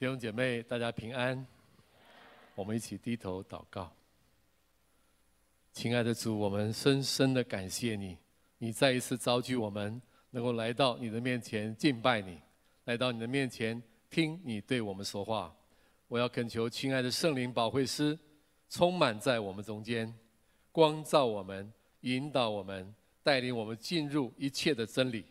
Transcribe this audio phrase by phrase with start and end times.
[0.00, 1.46] 弟兄姐妹，大家平安。
[2.54, 3.92] 我们一起低头祷告。
[5.74, 8.16] 亲爱的主，我们深深的感谢你，
[8.56, 10.00] 你再一次召集我们，
[10.30, 12.40] 能够来到你的面前敬拜你，
[12.84, 15.54] 来到你的面前听你对我们说话。
[16.08, 18.18] 我要恳求亲爱的圣灵保惠师，
[18.70, 20.10] 充满在我们中间，
[20.72, 21.70] 光照我们，
[22.00, 25.26] 引导我们，带领我们进入一切的真理，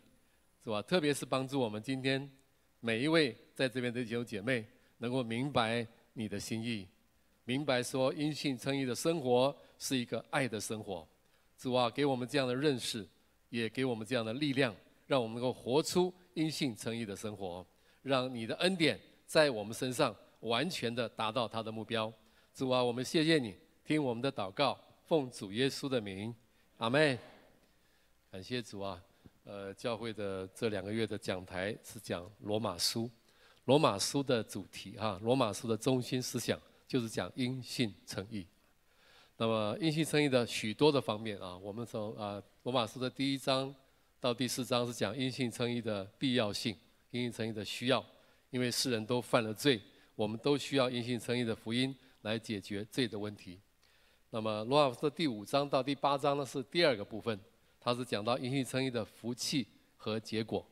[0.63, 0.79] 是吧？
[0.83, 2.31] 特别是帮助我们今天
[2.79, 3.35] 每一位。
[3.59, 4.65] 在这边的弟兄姐妹
[4.99, 6.87] 能够明白你的心意，
[7.43, 11.05] 明白说因信称义的生活是一个爱的生活。
[11.57, 13.05] 主啊，给我们这样的认识，
[13.49, 14.73] 也给我们这样的力量，
[15.07, 17.67] 让我们能够活出因信称义的生活，
[18.01, 22.09] 让你的恩典在我们身上完全的达到他的目标。
[22.53, 26.33] 主啊，我们谢谢你，听我们的祷告，奉主耶稣的名，
[26.77, 27.19] 阿门。
[28.31, 29.03] 感谢主啊，
[29.51, 33.09] 呃，教会的这两个月的讲台是讲罗马书。
[33.65, 38.45] 罗马书的主题哈，罗马书的中心思想就是讲因信称义。
[39.37, 43.73] 那么因信称义的许多的方面啊，我们从啊罗马书的第一章
[44.19, 46.77] 到第四章是讲因信称义的必要性，
[47.09, 48.05] 因信称义的需要，
[48.51, 49.81] 因为世人都犯了罪，
[50.13, 53.59] 我们都需要因信称义的福音来解决罪的问题。
[54.29, 57.39] 那么罗马书的第五章到第八章呢是第二个部分，
[57.79, 60.65] 它是讲到因信称义的福气和结果。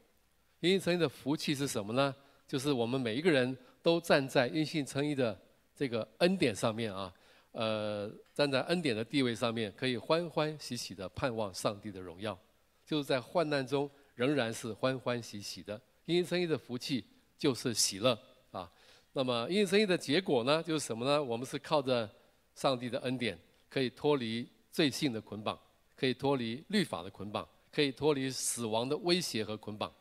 [0.60, 2.14] 因信称义的福气是什么呢？
[2.48, 5.40] 就是我们每一个人都站在因信称义的
[5.76, 7.14] 这个恩典上面啊，
[7.52, 12.38] 呃，站在恩典的地位上面，可以欢欢喜喜的盼望上帝的荣耀，
[12.86, 15.80] 就是在患难中仍然是欢欢喜喜的。
[16.06, 17.04] 因信称义的福气
[17.38, 18.18] 就是喜乐
[18.52, 18.72] 啊。
[19.14, 21.24] 那么因信称义的结果呢，就是什么呢？
[21.24, 22.10] 我们是靠着
[22.56, 23.38] 上帝的恩典，
[23.70, 25.60] 可以脱离罪性的捆绑，
[26.00, 29.92] 可以脱离律法的捆绑，可以脱离死亡的威胁和捆绑。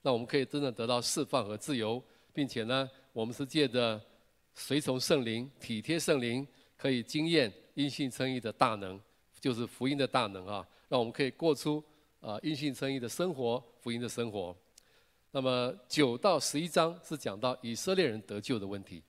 [0.00, 4.00] 那我们可以真正得到释放和自由，并且呢，我们是借着
[4.54, 6.44] 随从圣灵、体贴圣灵，
[6.76, 9.00] 可以经验因信称义的大能，
[9.38, 11.84] 就是福音的大能啊，让我们可以过出
[12.20, 14.56] 啊因信称义的生活、福音的生活。
[15.30, 19.02] 那么九到十一章是讲到以色列人得救的问题，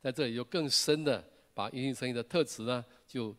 [0.00, 3.34] 在这里就更深的把因信称义的特质呢就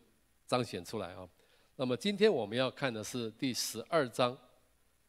[0.46, 1.28] 彰显出来啊。
[1.76, 4.36] 那么今天我们要看的是第十二章。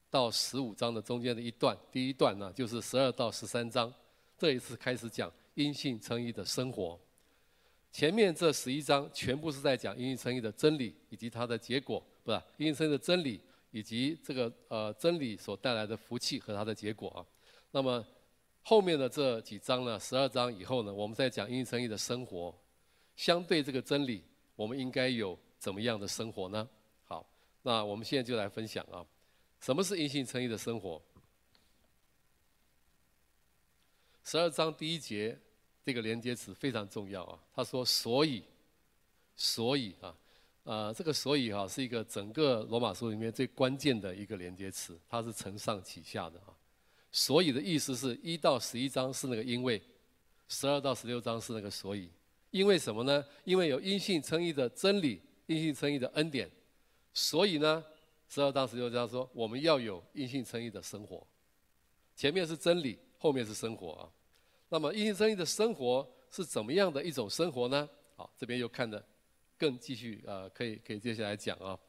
[0.08, 3.94] 到十五章的中间的一段，第一段呢，就是十二到十三章，
[4.38, 6.98] 这一次开始讲因信称义的生活。
[7.92, 17.20] 前面这十一章全部是在讲因信称义的真理以及它的结果，不是因信称义的真理以及这个呃真理所带来的福气和它的结果啊。
[17.72, 18.06] 那么
[18.64, 22.56] 后面的这几章呢，十二章以后呢，我们再讲因信称义的生活。
[23.18, 24.24] 相对这个真理，
[24.56, 26.68] 我们应该有怎么样的生活呢？
[27.06, 27.26] 好，
[27.64, 29.06] 那我们现在就来分享啊。
[29.60, 31.02] 什么是因信称义的生活？
[34.24, 35.38] 十二章第一节
[35.84, 37.40] 这个连接词非常重要啊。
[37.56, 38.44] 他说：“所以，
[39.36, 40.16] 所以啊，
[40.64, 46.54] 呃，这个‘所以’哈是一个整个罗马书里面最关键的一个连接词，它是承上启下的啊。
[47.12, 49.82] 所以的意思是一到十一章是那个因为，
[50.48, 52.10] 十二到十六章是那个所以。
[52.52, 53.24] 因为什么呢？
[53.44, 56.50] 因为有因信称义的真理，因信称义的恩典，
[57.14, 57.84] 所以呢。”
[58.28, 61.26] 十二章十六章说，我们要有因信称义的生活。
[62.16, 64.10] 前面是真理，后面是生活啊。
[64.68, 67.88] 那么因信称义的生活是怎么样的一种生活呢？
[68.16, 69.02] 好，这边又看的
[69.60, 71.80] 更继续呃，可以可以接下来讲啊。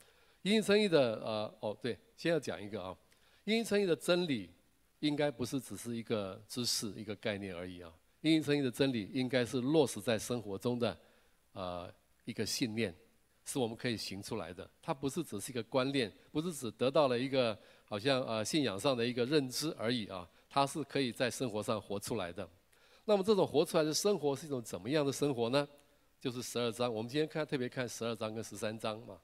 [0.43, 2.95] 因信称义的呃哦对，先要讲一个啊。
[3.45, 4.51] 因信称义的真理
[5.01, 7.91] 应该不是只是一个知识一个概念而已啊。
[8.21, 10.97] 因信称义的真理应该是落实在生活中的
[11.53, 11.91] 呃
[12.27, 12.95] 一个信念。
[13.47, 22.47] 是我们可以行出来的，它不是只是一个观念，不是只得到了一个好像呃信仰上的一个认知而已啊，它是可以在生活上活出来的。
[23.05, 25.67] 那么这种活出来的生活是一种怎么样的生活呢？
[26.21, 29.17] 就是十二章，我们今天看特别看十二章跟十三章嘛，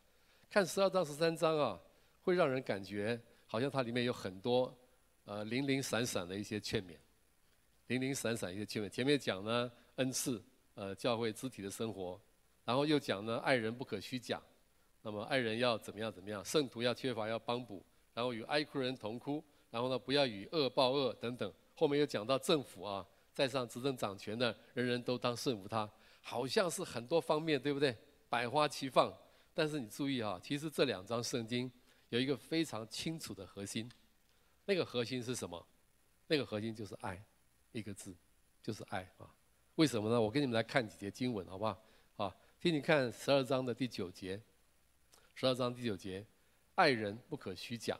[0.48, 1.80] 看十二章十三章啊，
[2.22, 4.72] 会让人感觉好像它里面有很多
[5.24, 6.94] 呃零零散散的一些劝勉，
[7.88, 8.88] 零零散散一些劝勉。
[8.88, 10.40] 前面讲呢恩赐，
[10.74, 12.20] 呃教会肢体的生活。
[12.64, 14.40] 然后又讲呢，爱人不可虚假，
[15.02, 21.52] 那么爱人要怎么样怎么样，圣徒要缺乏要帮补，然后与哀哭人同哭，然后呢不要与恶报恶等等。
[21.74, 27.96] 后面又讲到政府啊，在上执政掌权的，人人都当顺服他，好像是很多方面，对不对？
[28.28, 29.12] 百花齐放。
[29.54, 31.70] 但是你注意啊，其实这两章圣经
[32.10, 33.90] 有一个非常清楚的核心，
[34.66, 35.66] 那个核心是什么？
[36.28, 37.22] 那个核心就是爱，
[37.72, 38.14] 一个字，
[38.62, 39.28] 就是爱啊。
[39.74, 40.20] 为什么呢？
[40.20, 41.82] 我给你们来看几节经文，好不好？
[42.16, 42.36] 啊。
[42.62, 44.40] 听你看十二章的第九节，
[45.34, 46.24] 十二章第九节，
[46.76, 47.98] 爱人不可虚假。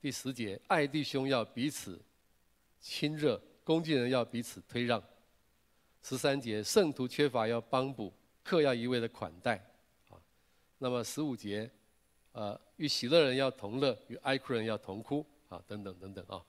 [0.00, 2.00] 第十节，爱弟兄要彼此
[2.80, 5.04] 亲热，恭敬人要彼此推让。
[6.02, 8.10] 十三节，圣徒缺乏要帮补，
[8.42, 9.56] 客要一味的款待。
[10.08, 10.16] 啊，
[10.78, 11.70] 那么十五节，
[12.32, 15.22] 呃，与喜乐人要同乐，与哀哭人要同哭。
[15.50, 16.42] 啊，等等等等啊，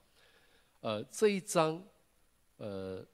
[0.80, 1.84] 呃，这一章，
[2.56, 3.06] 呃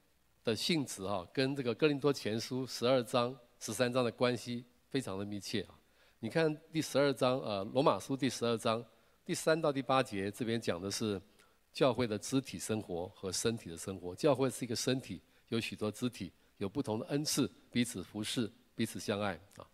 [0.44, 5.78] 的性质啊，跟这个哥林多前书十二章、十三章的关系非常的密切啊。
[6.20, 8.84] 你看第十二章，呃，罗马书第十二章
[9.24, 11.20] 第三到第八节，这边讲的是
[11.72, 14.14] 教会的肢体生活和身体的生活。
[14.14, 19.66] 教会是一个身体，有许多肢体，有不同的恩赐，彼此服侍，彼此相爱啊。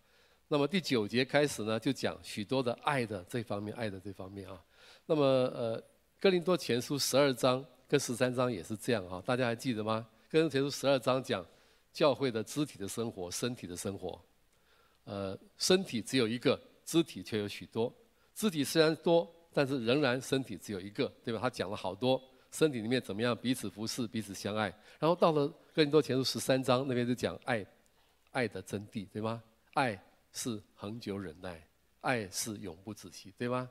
[0.47, 4.63] 那么第九节开始呢，就讲许多的爱的这方面，爱的这方面啊。
[5.05, 5.83] 那么呃。
[6.17, 10.07] 哥林多前书十二章跟十三章也是这样啊，大家还记得吗？
[10.29, 11.45] 哥林多前书十二章讲
[11.93, 14.19] 教会的肢体的生活、身体的生活。
[15.03, 17.93] 呃，身体只有一个，肢体却有许多。
[18.33, 21.39] 肢体虽然多，但是仍然身体只有一个，对吧？
[21.39, 24.67] 他讲了好多身体里面怎么样彼此服侍、彼此相爱。
[24.99, 27.65] 然后到了哥林多前书十三章那边就讲爱，
[28.31, 29.43] 爱的真谛，对吗？
[29.73, 30.01] 爱
[30.33, 31.61] 是恒久忍耐，
[32.01, 33.69] 爱是永不止息，对吗？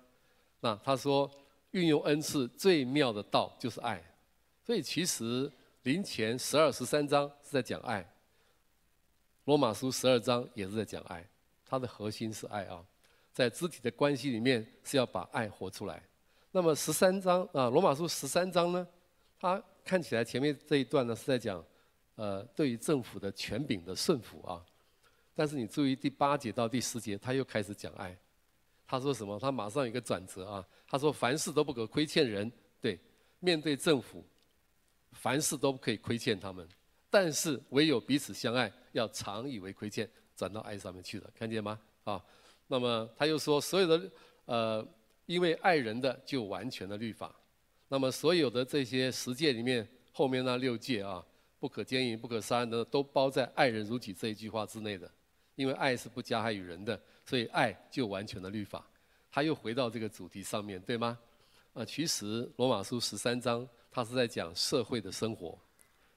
[0.60, 1.30] 那他说。
[1.74, 4.00] 运用恩赐最妙的道就是爱，
[4.64, 5.50] 所以其实
[5.84, 8.06] 林前十二、十三章是在讲爱，
[9.44, 11.22] 罗马书十二章也是在讲爱，
[11.66, 12.82] 它的核心是爱啊，
[13.32, 16.02] 在肢体的关系里面是要把爱活出来。
[16.52, 18.86] 那么十三章啊，罗马书十三章呢，
[19.38, 21.62] 它看起来前面这一段呢是在讲，
[22.14, 24.64] 呃，对于政府的权柄的顺服啊，
[25.34, 28.16] 但是你注意第八节到第十节，他又开始讲爱。
[28.86, 29.38] 他说什么？
[29.38, 30.66] 他马上有一个转折啊！
[30.86, 32.50] 他说：“凡事都不可亏欠人，
[32.81, 33.00] 对，
[33.40, 34.22] 面对政府，
[35.14, 36.69] 凡事都不可以亏欠他们。
[37.08, 40.06] 但是唯有彼此相爱，要常以为亏欠。”
[40.37, 41.78] 转到爱上面去了，看见吗？
[42.02, 42.20] 啊，
[42.66, 44.11] 那么他又说：“所有的
[44.46, 44.84] 呃，
[45.26, 47.32] 因为爱人的就完全的律法。
[47.87, 51.25] 那么所有的这些十诫里面，后面那六诫啊，
[51.60, 55.08] 不可奸淫、不可杀人的，都包在‘爱人如己’这一句话之内的。
[55.55, 58.84] 因为爱是不加害于人的。”所以爱就完全的律法，
[59.31, 61.17] 他又回到这个主题上面，对吗？
[61.75, 65.56] 啊，其实罗马书十三章，他是在讲社会的生活，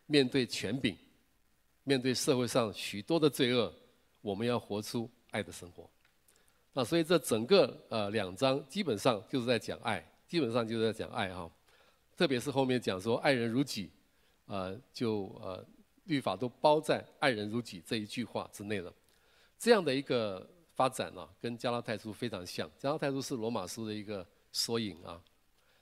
[0.07, 0.97] 面对权柄，
[1.83, 3.71] 面对社会上许多的罪恶，
[4.21, 5.87] 我们要活出爱的生活。
[6.73, 11.47] 那所以这整个呃两章基本上就是在讲爱，基本上就是在讲爱哈。
[12.17, 13.91] 特别是后面讲说爱人如己，
[14.47, 15.63] 呃，就呃
[16.05, 18.91] 律法都包在爱人如己这一句话之内了，
[19.59, 20.49] 这样的一个。
[20.77, 22.69] 发展啊，跟加拉太书非常像。
[22.77, 25.19] 加拉太书是罗马书的一个缩影啊。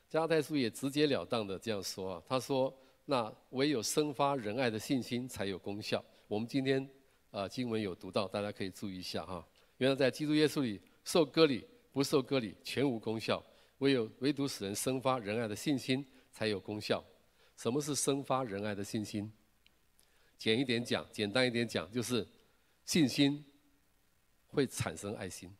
[0.09, 2.73] 加太书也直截了当的这样说啊，他说
[3.05, 6.87] ：“那唯有生发仁爱的信心才有功效。”我们今天
[7.31, 9.45] 啊经文有读到，大家可以注意一下哈。
[9.77, 13.43] 原来在基督耶稣里受割礼不受割礼全无功效，
[13.79, 17.03] 唯有唯独使人生发仁爱的信心才有功效。
[17.57, 19.31] 什么是生发仁爱的信心？
[20.37, 22.25] 简一点讲，简单一点讲，就是
[22.85, 23.43] 信心。
[24.47, 25.53] 会产生爱心，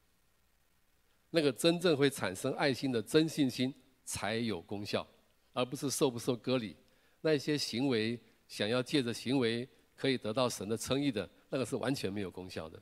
[1.30, 3.76] 那个真正会产生爱心的真信心
[4.06, 5.06] 才有功效，
[5.52, 6.76] 而不是受不受割礼。
[7.20, 8.18] 那些行为
[8.48, 12.82] 想要借着行为可以得到神的称义的，那个是完全没有功效的。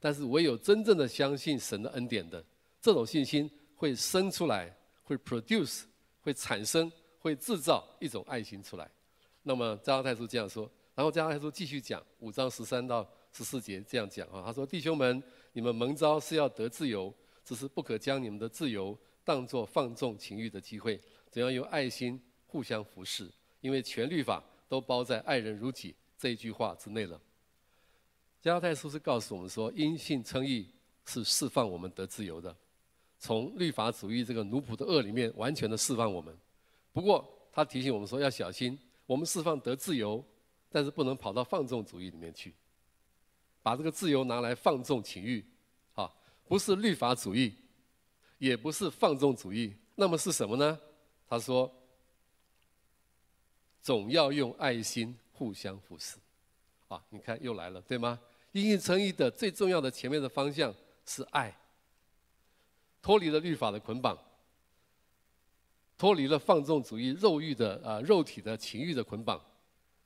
[0.00, 2.44] 但是唯有真正的相信神的恩典的，
[2.80, 4.74] 这种信心会生出来，
[5.04, 5.84] 会 produce，
[6.20, 8.90] 会产生，会制造一种爱心出来。
[9.42, 15.22] 那么加拉太书这样说，然后加拉太书继续讲五章十三到十四节这样讲啊，他说弟兄们。
[15.56, 21.00] 你们蒙召是要得自由，只是不可将你们的自由当作放纵情欲的机会，
[21.30, 23.28] 总要用爱心互相服侍，
[23.60, 27.20] 因为全律法都包在“爱人如己”这一句话之内了。
[28.40, 30.70] 加拉太书是告诉我们说，因信称义
[31.06, 32.54] 是释放我们得自由的，
[33.18, 36.36] 从律法主义这个奴仆的恶里面完全的释放我们。
[36.92, 40.22] 不过他提醒我们说要小心，我们释放得自由，
[40.70, 42.52] 但是不能跑到放纵主义里面去。
[43.62, 45.42] 把这个自由拿来放纵情欲，
[45.94, 46.12] 啊，
[46.46, 47.54] 不是律法主义，
[48.44, 50.78] 也不是放纵主义，那么是什么呢？
[51.26, 51.72] 他说，
[53.80, 56.18] 总要用爱心互相扶持，
[56.88, 58.20] 啊，你看又来了，对吗？
[58.52, 60.72] 因信称义的最重要的前面的方向
[61.06, 61.56] 是爱，
[63.00, 64.18] 脱离了律法的捆绑，
[65.96, 69.42] 脱离了放纵主义肉欲的啊肉体的情欲的捆绑。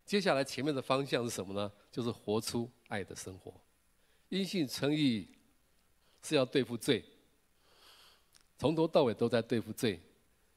[0.06, 1.70] 接下来前面的方向是什么呢？
[1.90, 3.52] 就是活出爱的生活。
[4.28, 5.28] 因信称义
[6.22, 7.04] 是要对付罪，
[8.58, 10.00] 从头到尾都在对付罪，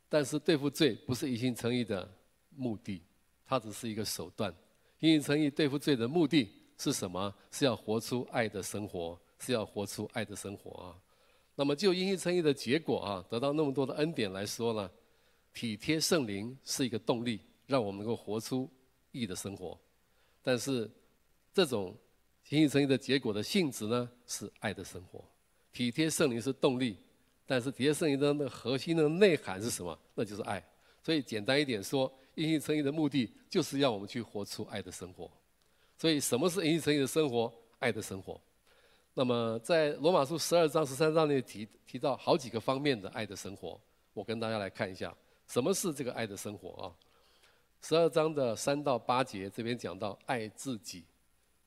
[0.10, 2.10] 但是对付罪不是一心诚意的
[2.56, 3.02] 目的，
[3.46, 4.54] 它只是一个手段。
[5.00, 7.34] 一心诚意对付罪的目的是什么？
[7.52, 11.00] 是要活出爱的生活，是要活出爱的生活啊。
[11.56, 14.92] 那么就因信称义的结果啊，得到那么多的恩典来说呢，
[15.54, 18.70] 体贴圣灵是一个动力，让我们能够活出。
[19.14, 19.78] 义的生活。
[20.42, 20.90] 但是
[21.54, 21.94] 这种
[22.48, 25.22] 因信称义的结果的性质呢，是爱的生活。
[25.74, 26.96] 体贴圣灵是动力，
[27.46, 29.98] 但是体贴圣灵的那核心的内涵是什么？
[30.16, 30.64] 那就是爱。
[31.04, 35.30] 所以简单一点说，因信称义的目的就是要我们去活出爱的生活。
[35.98, 37.52] 所以什么是因信称义的生活？
[37.80, 38.40] 爱的生活。
[39.14, 43.80] 那么在罗马书十二章、十三章里提提到好几个方面的爱的生活，
[44.14, 45.14] 我跟大家来看一下，
[45.48, 46.94] 什么是这个爱的生活啊？
[47.82, 51.04] 十二章的三到八节这边讲到爱自己，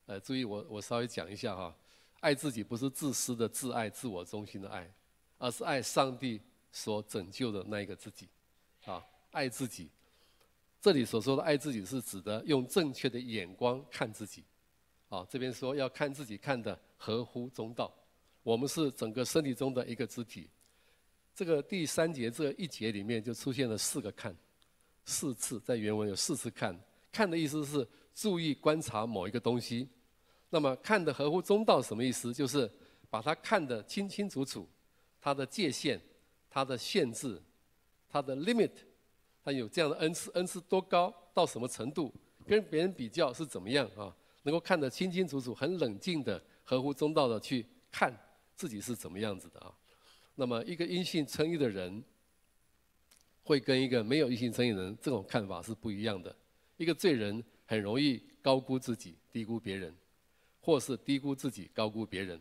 [0.05, 1.75] 呃，注意我我稍微讲一下哈，
[2.21, 4.89] 爱自己不是自私的自爱、自我中心的爱，
[5.37, 8.27] 而是爱上帝所拯救的那一个自己，
[8.85, 9.89] 啊，爱自己。
[10.81, 14.43] 这里所说的爱自己是指的用正确的眼光看自己，
[15.09, 17.91] 啊，这边说要看自己看的合乎中道。
[18.43, 20.47] 我们是整个身体中的一个肢体，
[21.33, 24.35] 这个第三节这一节里面就出现了四个看。
[25.03, 26.79] 四次在原文有四次看，
[27.11, 29.87] 看的意思是注意观察某一个东西。
[30.51, 32.31] 那么看的合乎中道什么意思？
[32.31, 32.71] 就是
[33.09, 34.69] 把它看得清清楚楚，
[35.25, 35.99] 它的界限、
[36.51, 37.41] 它的限制、
[38.07, 38.69] 它的 limit，
[39.43, 42.13] 它有这样的恩赐，恩赐多高到什么程度，
[42.45, 44.15] 跟别人比较是怎么样啊？
[44.43, 48.15] 能够看得清清楚楚，很冷静的、合乎中道的去看
[48.55, 49.73] 自己是怎么样子的啊？
[50.35, 52.03] 那么一个因信称义的人。
[53.47, 56.35] 会跟一个没有因信称义的人这种看法是不一样的。
[56.77, 59.95] 一个罪人很容易高估自己，低估别人，
[60.61, 62.39] 或是低估自己，高估别人。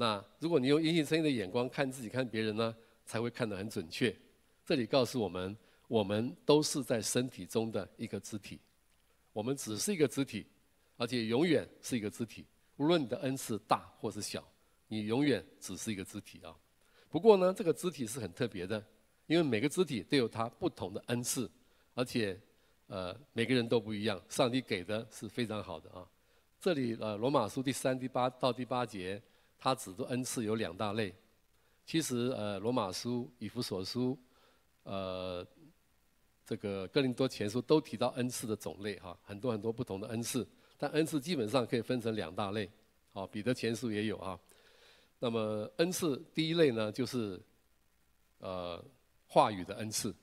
[0.00, 2.72] 那如果你用因信称义的眼光看自己、看别人呢，
[3.04, 4.14] 才会看得很准确。
[4.64, 5.56] 这里告诉我们，
[5.88, 8.60] 我们都是在身体中的一个肢体，
[9.32, 10.46] 我们只是一个肢体，
[10.96, 12.44] 而且永远是一个肢体。
[12.76, 14.46] 无论你的恩赐大或是小，
[14.86, 16.54] 你永远只是一个肢体啊。
[17.10, 18.80] 不过呢，这个肢体是很特别的。
[19.26, 21.50] 因为每个肢体都有它不同的恩赐，
[21.94, 22.40] 而且，
[22.86, 24.18] 呃，每个人都不一样。
[24.26, 26.08] 上帝给的是非常好的啊。
[26.58, 29.20] 这里呃，罗马书第三、第八到第八节，
[29.58, 31.14] 它指的恩赐有两大类。
[31.84, 34.16] 其实呃，罗马书、以弗所书，
[34.84, 35.46] 呃，
[36.46, 40.46] 这个哥林多前书都提到恩赐的种类哈，很多很多不同的恩赐。
[40.76, 42.70] 但恩赐基本上可以分成两大类，
[43.12, 44.38] 好，彼得前书也有啊。
[45.18, 47.40] 那么恩赐第一类呢，就是，
[48.38, 48.82] 呃。
[49.30, 50.14] 话语的恩赐，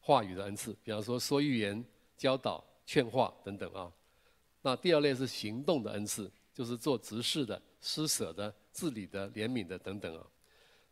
[0.00, 1.84] 话语的恩赐，比方说说预言、
[2.16, 3.88] 教导、劝化等等啊。
[4.60, 10.24] 那第二类是行动的恩赐，就是做执事的、施舍的、治理的、怜悯的等等啊。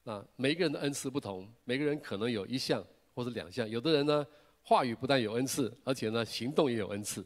[0.02, 3.68] 那每个人的恩赐不同，每个人可能有一项或者两项。
[3.68, 4.26] 有的人呢，
[4.64, 7.24] 话语不但有恩赐，而且呢，行动也有恩赐。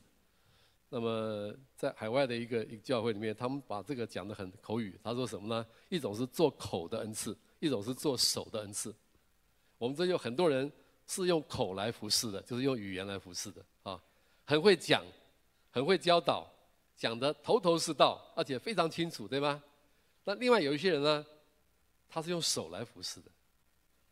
[0.90, 5.00] 那么在海外的一个一个教会里面，他们把这个讲得很口语。
[5.02, 5.66] 他说什么呢？
[5.88, 8.94] 一种是做口的恩赐，一种是做手的恩赐。
[9.78, 10.70] 我们这有很多人
[11.06, 13.98] 是用口来服侍的，就是用语言来服侍的啊，
[14.44, 15.02] 很会讲，
[15.70, 16.46] 很会教导，
[16.96, 19.62] 讲得头头是道，而且非常清楚，对吗？
[20.30, 21.26] 那另外有一些人呢，
[22.08, 23.28] 他是用手来服侍的，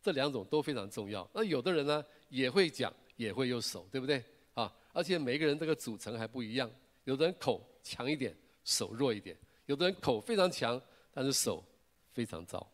[0.03, 1.25] 这两种都非常重要。
[1.31, 4.21] 那有的人呢，也会讲，也会用手，对不对？
[4.53, 6.69] 啊，而且每个人这个组成还不一样，
[7.05, 8.35] 有的人口强一点，
[8.65, 9.33] 手弱一点；
[9.65, 10.81] 有的人口非常强，
[11.13, 11.63] 但是手
[12.11, 12.69] 非常糟。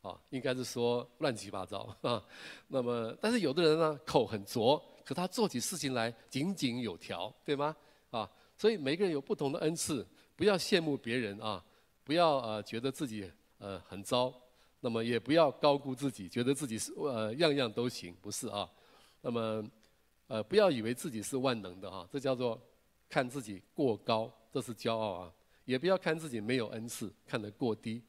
[0.00, 2.24] 啊，应该是说乱七八糟啊。
[2.68, 7.76] 那么，但是有的人呢，口很拙，可他做起事情来井井有条，对吗？
[8.10, 11.62] 啊，所以每个人有不同的恩赐，不要羡慕别人啊，
[12.08, 14.32] 不要呃觉得自己呃很糟，
[14.80, 18.66] 那么也不要高估自己，觉得自己是呃样样都行，不是啊。
[19.20, 19.62] 那么
[20.26, 22.58] 呃不要以为自己是万能的啊，这叫做
[23.10, 25.32] 看自己过高，这是骄傲啊。
[25.66, 28.02] 也不要看自己没有恩赐，看得过低，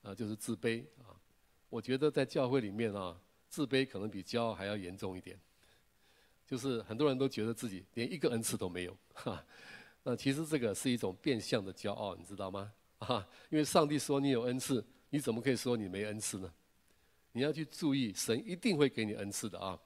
[0.00, 1.12] 啊，就是自卑啊。
[1.68, 3.14] 我觉得在教会里面啊，
[3.50, 5.38] 自卑可能比骄傲还要严重一点。
[6.46, 9.44] 就是很多人都觉得自己连一个恩赐都没有，哈。
[10.02, 12.72] 那其实这个是一种变相的骄傲，你知道吗？
[12.98, 16.52] 啊，因为上帝说你有恩赐，你怎么可以说你没恩赐呢？
[17.32, 19.78] 你要去注意，神一定会给你恩赐的啊。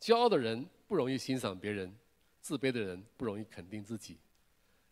[0.00, 1.94] 骄傲的人不容易欣赏别人，
[2.40, 4.18] 自卑的人不容易肯定自己。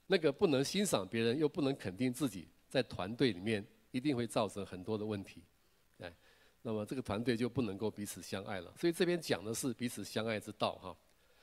[0.07, 5.43] 那个不能欣赏别人又不能肯定自己，在团队里面一定会造成很多的问题。
[5.99, 6.13] 哎
[6.63, 10.97] 那么这个团队就不能够彼此相爱了，所以这边讲的是彼此相爱之道哈。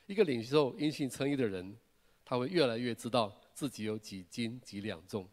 [0.08, 1.78] 一个领袖因信称义的人，
[2.26, 5.30] 他会越来越知道自己有几斤几两重，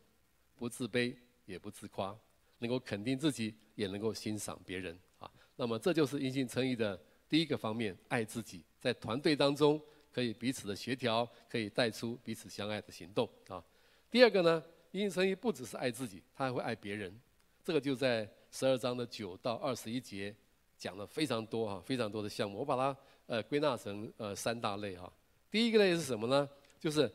[0.59, 1.15] 不自卑
[1.47, 2.17] 也不自夸，
[2.59, 5.31] 能够肯定自己，也能够欣赏别人啊。
[5.57, 9.81] 那么这就是因信称义的第一个方面，爱自己，在团队当中
[10.12, 13.65] 可以彼此的协调，可以带出彼此相爱的行动啊。
[14.11, 17.17] 第二个呢，因信称义不只是爱自己，他还会爱别人，
[17.65, 18.29] 这个就在。
[18.50, 20.35] 十二章的九到二十一节
[20.79, 22.61] 讲了非常多哈，非常多的项目。
[22.61, 22.97] 我把它
[23.27, 25.12] 呃归纳成呃三大类哈。
[25.50, 26.49] 第一个类是什么呢？
[26.81, 27.12] 就是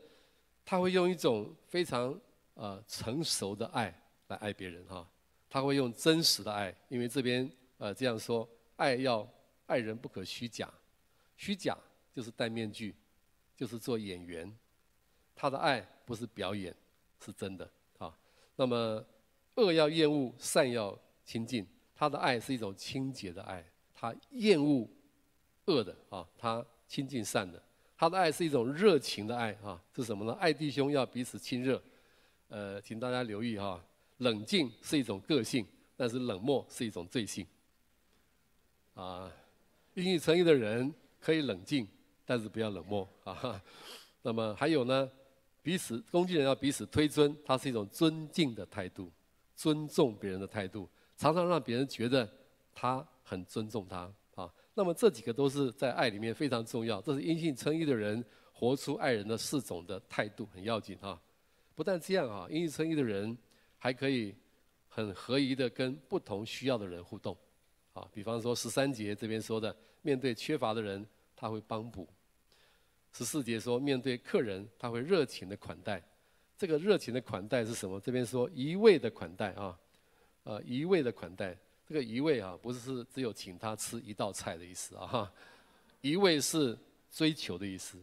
[0.64, 2.16] 他会用一种非常
[2.54, 3.94] 呃成熟的爱
[4.28, 5.06] 来爱别人哈，
[5.50, 9.28] 他会用真实的爱，因为这边呃这样说，爱要
[9.66, 10.72] 爱人不可虚假，
[11.36, 11.76] 虚假
[12.12, 12.94] 就是戴面具，
[13.56, 14.52] 就是做演员，
[15.34, 16.74] 他的爱不是表演，
[17.24, 18.16] 是真的啊。
[18.56, 19.04] 那么
[19.56, 24.88] 恶要厌恶，善要亲近，他的爱是一种清洁的爱，他厌恶
[25.66, 27.62] 恶的啊，他亲近善的。
[27.96, 30.32] 他的爱是一种热情的爱啊，是什么呢？
[30.34, 31.80] 爱弟兄要彼此亲热。
[32.54, 33.84] 呃，请大家留意哈，
[34.18, 37.44] 冷静是一种个性，但是冷漠是一种罪性。
[38.94, 39.28] 啊，
[39.94, 41.84] 殷勤诚意的人可以冷静，
[42.24, 43.60] 但是不要冷漠啊。
[44.22, 45.10] 那么还有呢，
[45.64, 49.10] 彼此工具人要彼此推尊，它是一种尊敬的态度，
[49.56, 52.32] 尊重别人的态度，常常让别人觉得
[52.72, 54.48] 他很尊重他啊。
[54.74, 61.20] 那么这几个都是在爱里面非常重要，这是殷勤诚意的人活出爱人的四种的态度，很要紧哈。
[61.74, 63.36] 不但这样啊，殷勤诚意的人
[63.78, 64.34] 还可以
[64.88, 67.36] 很合宜的跟不同需要的人互动，
[67.92, 71.04] 啊，比方说十三节这边说的，面对缺乏的人
[71.34, 72.06] 他会帮补；
[73.12, 76.02] 十四节说面对客人他会热情的款待，
[76.56, 78.00] 这个热情的款待是什么？
[78.00, 79.78] 这边说一味的款待啊，
[80.44, 81.56] 呃，一味的款待。
[81.86, 85.32] 这个一味啊，不是只有请他吃一道菜的意思啊，哈，
[86.00, 86.78] 一味是
[87.10, 87.98] 追求的意思，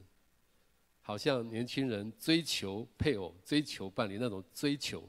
[1.01, 5.08] 好像年轻人追求配偶、追求伴侣那种追求。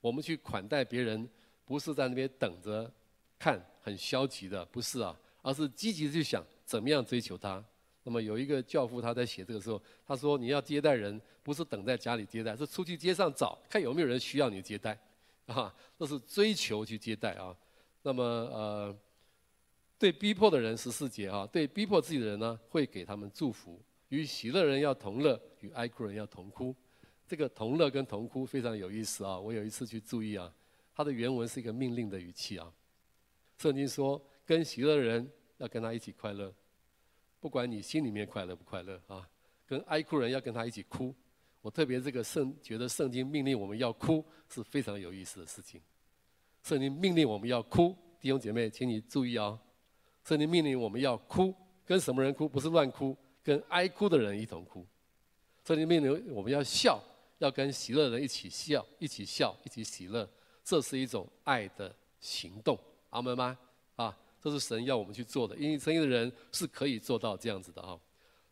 [0.00, 1.28] 我们去款待别人，
[1.64, 2.90] 不是在那边等着
[3.38, 7.64] 看，很消极的，不是啊，而是积极的去想怎么样追求他。
[8.04, 14.98] 那么有一个教父他在写这个时候，他说你要接待人，不是等在家里接待，是出去街上找，看有没有人需要你接待，
[15.46, 17.56] 啊，这是追求去接待啊。
[18.02, 18.96] 那么呃，
[20.00, 23.80] 对逼迫的人十四节啊，对逼迫自己的人呢，会给他们祝福。
[24.12, 26.76] 与喜乐人要同乐，与哀哭人要同哭。
[27.26, 29.40] 这个同乐跟同哭非常有意思啊。
[29.40, 30.52] 我有一次去注意啊，
[30.94, 32.70] 它的原文是一个命令的语气啊。
[33.56, 36.52] 圣经说，跟喜乐人要跟他一起快乐，
[37.40, 39.26] 不管你心里面快乐不快乐啊。
[39.66, 41.14] 跟哀哭人要跟他一起哭。
[41.62, 45.80] 我特别这个圣觉得圣经命令我们要哭是非常有意思的事情。
[46.62, 49.58] 圣经命令我们要哭，弟兄姐妹，请你注意啊！
[50.22, 51.54] 圣经命令我们要哭，
[51.86, 52.46] 跟什么人哭？
[52.46, 54.86] 不是乱哭，跟哀哭的人一同哭。
[55.64, 57.02] 圣经命令我们要笑，
[57.38, 60.28] 要跟喜乐的人一起笑，一起笑，一起喜乐。
[60.64, 62.78] 这是一种爱的行动，
[63.10, 63.58] 阿门吗？
[63.96, 65.56] 啊，这是神要我们去做的。
[65.56, 67.98] 因为诚意的人是可以做到这样子的啊。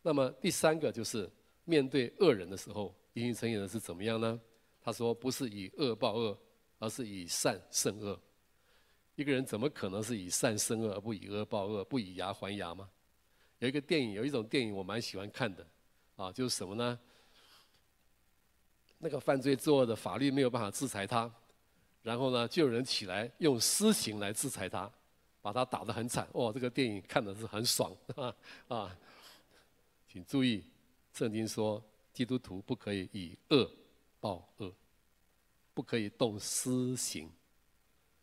[0.01, 1.29] 那么第三个就是
[1.65, 4.39] 面对恶人的时候，因为诚意的人是怎么样呢？
[4.83, 6.37] 他说：“不是以恶报恶。”
[6.81, 8.19] 而是以善胜恶，
[9.13, 12.89] 一个人怎么可能是以善胜恶而不以恶报恶，不以牙还牙吗？
[13.61, 15.65] 有一个电影，有一种电影我蛮喜欢看的，
[16.15, 16.99] 啊，就是什么呢？
[18.97, 21.31] 那个犯罪作恶的法律没有办法制裁他，
[22.01, 24.91] 然后呢，就有人起来用私刑来制裁他，
[25.41, 26.27] 把他打得很惨。
[26.33, 28.35] 哦，这个电影看的是很爽 啊
[28.67, 28.97] 啊！
[30.07, 30.63] 请注意，
[31.13, 33.71] 圣经说基督徒不可以以恶
[34.19, 34.73] 报恶。
[35.73, 37.31] 不可以动私刑，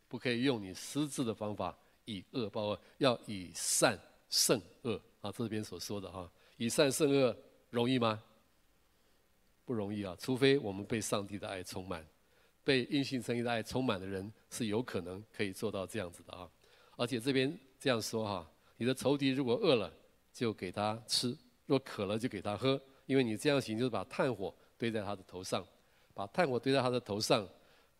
[0.07, 1.74] 不可以用你私自的方法
[2.05, 3.98] 以恶报恶，要以善
[4.29, 5.33] 胜恶啊！
[5.33, 7.37] 这边所说的哈，以善胜恶
[7.71, 8.23] 容易吗？
[9.65, 10.17] 不容易啊！
[10.19, 12.07] 除非我们被上帝的爱充满，
[12.65, 16.49] 被殷勤诚意的爱充满的人是有可能可以做到这样子的啊！
[16.97, 19.93] 而且这边这样说哈，你的仇敌如果饿了，
[20.33, 25.65] 就给他吃；若渴了，就给他喝，因为你这样行就是把炭火堆在他的头上。
[26.15, 27.47] 把炭火堆在他的头上，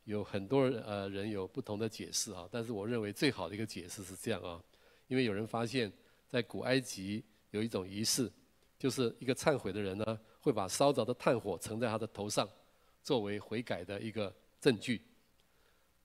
[0.03, 4.61] 有很多呃人有不同的解释啊，但是我认为最好的一个解释是这样啊，
[5.07, 5.93] 因为有人发现，
[6.29, 8.31] 在古埃及有一种仪式，
[8.79, 12.49] 就是一个忏悔的人呢，会把烧着的炭火盛在他的头上，
[13.03, 15.03] 作为悔改的一个证据。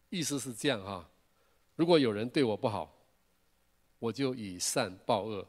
[0.09, 1.09] 意思是这样哈，
[1.75, 2.93] 如果有人对我不好，
[3.99, 5.47] 我就以善报恶，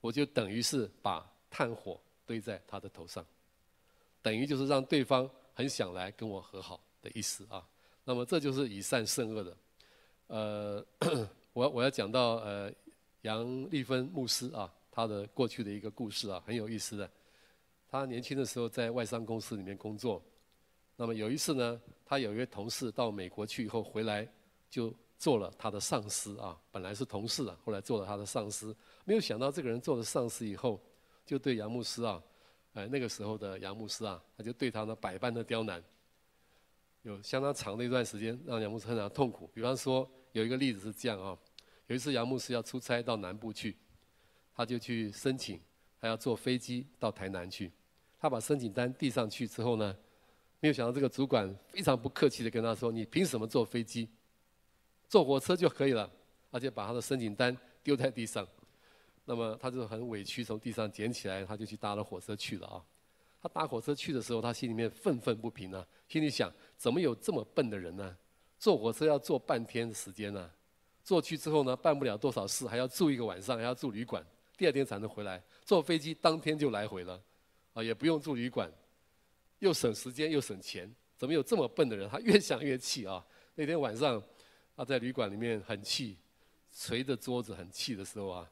[0.00, 3.24] 我就等于是把炭火堆在他的头上，
[4.20, 5.30] 等于就是让对方。
[5.52, 7.62] 很想来跟我和好的意思啊，
[8.04, 9.56] 那么这就是以善胜恶的。
[10.28, 10.86] 呃，
[11.52, 12.72] 我我要讲到呃
[13.22, 17.10] 杨丽芬牧师啊，他的过去的一个故事啊，很有意思的。
[17.88, 20.22] 他年轻的时候在外商公司里面工作，
[20.96, 24.26] 那么有一次呢，他有一位同事到美国去以后回来，
[24.70, 30.80] 就做了他的上司啊，本来是同事啊，后来做了他的上司，没有想到这个人做了上司以后，
[31.26, 32.22] 就对杨牧师啊。
[32.74, 35.82] 哎，那个时候的杨牧师啊，他就对他呢百般的刁难，
[37.02, 39.50] 有相当长的一段时间让杨牧师非常痛苦。
[39.52, 41.36] 比方说，有一个例子是这样啊，
[41.90, 43.76] 有一次杨牧师要出差到南部去，
[44.54, 45.60] 他就去申请，
[46.00, 47.72] 他要坐飞机到台南去，
[48.16, 49.96] 他把申请单递上去之后呢，
[50.60, 54.08] 没有想到这个主管非常不客气的跟他说：“你凭什么坐飞机？
[55.08, 56.08] 坐火车就可以了。”
[56.52, 58.46] 而且把他的申请单丢在地上。
[59.24, 62.84] 那么他就很委屈，从地上捡起来，他就去搭了火车去了啊。
[63.42, 68.16] 他搭火车去的时候，他心里面愤愤不平啊，心里想：怎么有这么笨的人呢？
[68.60, 70.48] 坐火车要坐半天的时间呢？
[71.02, 74.24] 坐去之后呢，办不了多少事，还要住一个晚上，还要住旅馆，
[74.56, 75.42] 第二天才能回来。
[75.64, 77.20] 坐飞机当天就来回了，
[77.74, 78.70] 啊，也不用住旅馆，
[79.58, 80.90] 又省时间又省钱。
[81.16, 82.08] 怎么有这么笨的人？
[82.08, 83.24] 他越想越气啊。
[83.54, 84.22] 那天晚上，
[84.76, 86.16] 他在旅馆里面很气，
[86.72, 88.50] 捶着桌子很气的时候啊，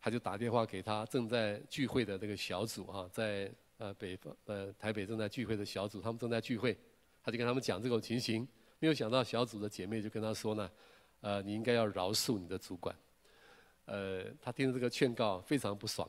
[0.00, 3.50] 他就打电话给他正在聚会的那个小组啊，在。
[3.78, 6.78] 呃，北方呃，台北正在聚会的小组，他们正在聚会，
[7.20, 8.46] 他就跟他们讲这种情形，
[8.78, 10.70] 没有想到小组的姐妹就跟他说呢，
[11.22, 12.94] 呃，你应该要饶恕你的主管。
[13.86, 16.08] 呃，他听了这个劝告非常不爽，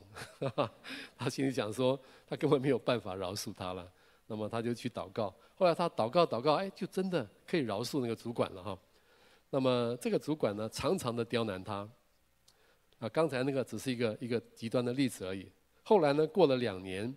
[1.16, 3.90] 他心里想说，他根本没有办法饶恕他了。
[4.26, 8.78] 那么他就去祷告，后来他祷告祷告，哎，就真的可以饶恕那个主管了哈。
[9.50, 11.88] 那么这个主管呢，常常的刁难他。
[12.98, 15.50] 啊，刚才那个只是一个一个极端的例子而已。
[15.82, 17.14] 后来呢，过了两年。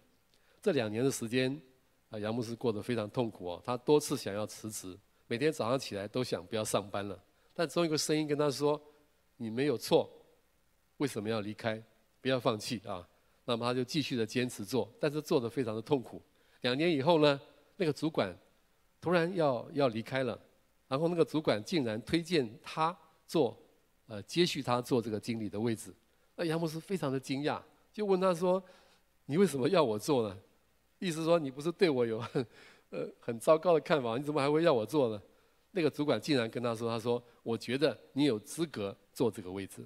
[0.59, 1.61] 这两年的时间，
[2.09, 3.61] 啊，杨牧师过得非常痛苦哦。
[3.63, 7.17] 他多次想要辞职，每天早上起来都想不要上班了。
[7.57, 8.79] 但总有一个声音跟他说
[9.37, 10.07] ：“你没有错，
[10.97, 11.81] 为什么要离开？
[12.21, 13.03] 不要放弃啊！”
[13.45, 16.21] 那么他就继续的坚持做，但是做的非常的痛苦。
[16.61, 17.41] 两年以后呢，
[17.75, 18.31] 那个主管
[19.01, 20.39] 突然要要离开了，
[20.87, 23.57] 然后那个主管竟然推荐他做，
[24.05, 25.91] 呃，接续他做这个经理的位置。
[26.35, 27.59] 那杨牧师非常的惊讶，
[27.91, 28.63] 就问他说
[29.25, 30.37] ：“你为什么要我做呢？”
[30.99, 32.45] 意思说，你不是对我有很
[32.91, 35.19] 呃很糟糕的看法，你怎么还会要我做呢？
[35.71, 39.85] 那个主管竟然跟他说：“他说，我觉得你有资格坐这个位置，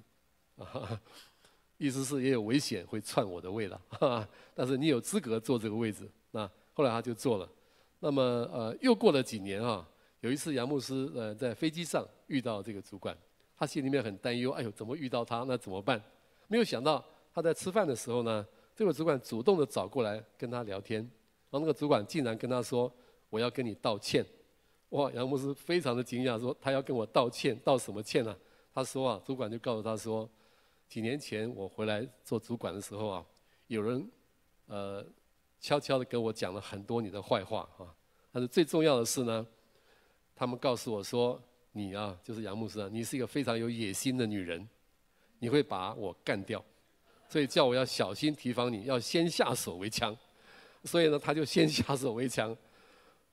[0.56, 1.00] 啊，
[1.78, 7.48] 意思是也有危险会篡我的位了，哈， 但是你有资格坐这个位置。”那后来他就坐了。
[8.00, 9.86] 那么呃，又过了几年啊，
[10.20, 13.16] 有一次杨牧师呃在飞机上遇到这个主管，
[13.56, 15.44] 他心里面很担忧，哎呦，怎么遇到他？
[15.46, 16.02] 那怎么办？
[16.48, 18.46] 没有想到他在吃饭的时候呢。
[18.74, 20.98] 这个主管主动的找过来跟他聊天，
[21.50, 22.90] 然后那个主管竟然跟他说
[23.28, 24.24] ：“我要跟你道歉。”
[24.92, 28.36] 哇，杨牧师非常的惊讶，说：“他要跟我道歉，道什么歉呢？”
[28.74, 30.28] 他说：“啊，主管就告诉他说，
[30.86, 33.24] 几年前我回来做主管的时候啊，
[33.68, 34.06] 有人
[34.66, 35.02] 呃
[35.60, 37.88] 悄悄的跟我讲了很多你的坏话啊，
[38.30, 39.46] 但是最重要的是呢，
[40.36, 41.40] 他们告诉我说
[41.72, 44.68] 你啊，就是杨牧师啊，你是一个非常有野心的女人，
[45.38, 46.62] 你会把我干掉。”
[47.30, 50.14] 所以叫我要小心提防你，要先下手为强。
[50.84, 52.54] 所以呢，他就先下手为强，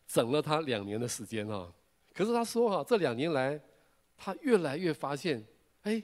[0.09, 1.71] 整了他两年的时间啊。
[2.13, 3.61] 可是他说哈，这两年来，
[4.17, 5.45] 他越来越发现，
[5.83, 6.03] 哎，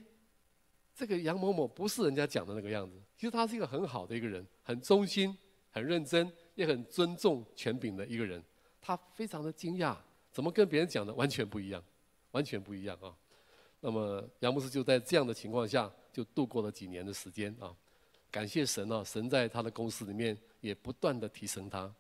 [0.96, 2.96] 这个杨某某不是人家讲的那个样子。
[3.18, 5.36] 其实他是一个很好的一个人，很忠心、
[5.72, 8.42] 很认真，也很尊重权柄的一个人。
[8.80, 9.98] 他非常的惊讶，
[10.32, 11.84] 怎么跟别人讲的完全不一样，
[12.32, 13.12] 完全不一样啊。
[13.82, 17.76] 那么杨牧师就在这样的情况下，就度过了几年的时间啊。
[18.32, 19.04] 感谢神啊！
[19.04, 21.94] 神在他的公司里面也不断的提升他。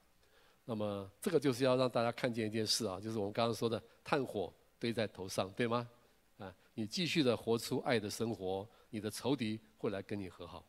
[0.66, 5.88] 那么这个就是要让大家看见一件事啊，就是我们刚刚说的炭火堆在头上，对吗？
[6.40, 10.66] 啊，你继续的活出爱的生活，你的仇敌会来跟你和好。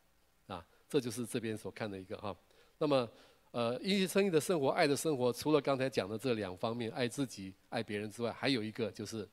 [0.47, 2.37] 啊，这就是这边所看的一个哈。
[2.79, 3.09] 那么
[3.53, 9.27] 呃，因信称义的生活，爱的生活，除了刚才讲的这两方面，爱自己、爱别人之外，还有一个就是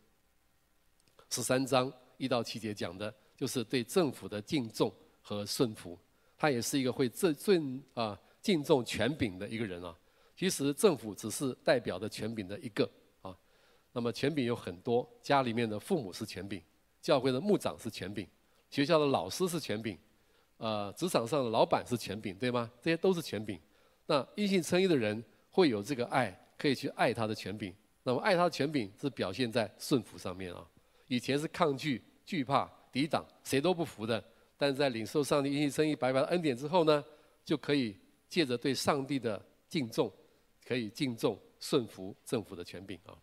[1.29, 4.89] 十三章一到七节讲的，就是对政府的敬重
[5.21, 5.99] 和顺服。
[6.37, 9.93] 他也是一个会尊尊啊敬重权柄的一个人啊。
[10.35, 12.89] 其实政府只是代表的权柄的一个
[13.21, 13.35] 啊。
[13.91, 16.61] 那么权柄有很多，家里面的父母是权柄，
[17.01, 18.27] 教会的牧长是权柄，
[18.69, 19.97] 学校的老师是权柄，
[20.57, 22.71] 呃，职场上的老板是权柄，对吗？
[22.81, 23.59] 这些都是权柄。
[24.05, 27.73] 那因信称义的人会有这个爱，可以去爱他的权柄。
[28.03, 30.67] 那么爱他的权柄是表现在顺服上面啊。
[31.07, 34.21] 以前是抗拒、惧怕、抵挡，谁都不服的。
[34.57, 37.03] 但是在领受上帝因信称义白白的恩典之后呢，
[37.45, 37.95] 就可以
[38.27, 40.11] 借着对上帝的敬重，
[40.65, 43.17] 可以敬重顺服政府的权柄啊。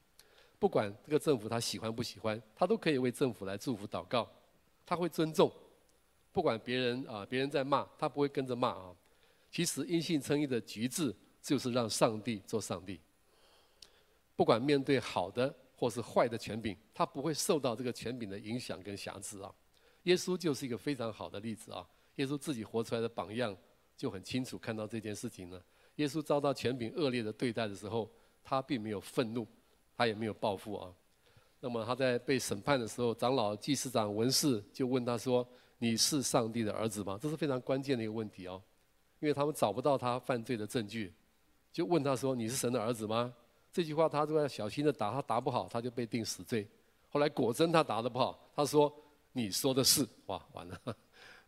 [0.59, 4.31] 不管这个政府他喜欢不喜欢，他都可以为政府来祝福祷告。
[4.85, 5.50] 他会尊重，
[6.33, 8.94] 不管别人啊，别人在骂，他不会跟着骂啊。
[9.50, 13.00] 其实因信称义的极致就是让上帝做上帝。
[14.37, 19.55] 不管面对好的或是坏的权柄，他不会受到这个权柄的影响跟瑕疵啊。
[20.05, 21.87] 耶稣就是一个非常好的例子啊！
[22.16, 23.57] 耶稣自己活出来的榜样
[23.96, 25.62] 就很清楚看到这件事情呢。
[26.01, 28.11] 耶稣遭到权柄恶劣的对待的时候，
[28.43, 29.47] 他并没有愤怒，
[29.95, 30.91] 他也没有报复啊。
[31.61, 38.63] 那么他在被审判的时候，长老、祭司长、文士就问他说：“你是上帝的儿子吗？”这是非常关键的一个问题哦。
[39.19, 41.13] 因为他们找不到他犯罪的证据，
[41.71, 43.31] 就问他说：“你是神的儿子吗？”
[43.71, 46.67] 这句话他都要小心的答，他答不好他就被定死罪。
[47.11, 48.91] 后来果真他答得不好，他说
[49.33, 50.81] ：“你说的是。”哇，完了，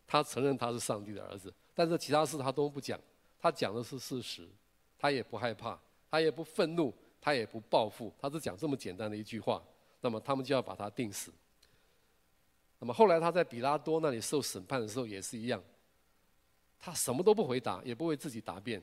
[0.06, 3.00] 他承认他是上帝的儿子，但是其他事他都不讲，
[3.42, 4.48] 他讲的是事实，
[4.96, 5.76] 他也不害怕，
[6.08, 9.60] 他也不愤怒，他也不报复，他只讲这么简单的一句话，
[10.00, 11.32] 那么他们就要把他定死。
[12.78, 15.60] 那么后来他在比拉多那里受审判的时候也是一样。
[16.78, 18.80] 他什么都不回答，也不为自己答辩。